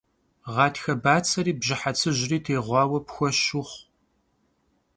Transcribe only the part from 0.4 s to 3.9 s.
Ğatxe batseri bjıhe tsıjri têğuaue pxueş vuxhu.